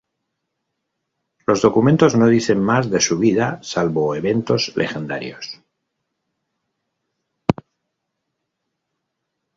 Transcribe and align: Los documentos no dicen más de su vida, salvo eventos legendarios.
Los 1.45 1.61
documentos 1.61 2.15
no 2.15 2.25
dicen 2.25 2.59
más 2.59 2.89
de 2.89 2.99
su 2.99 3.19
vida, 3.19 3.59
salvo 3.61 4.15
eventos 4.15 4.75
legendarios. 4.75 5.61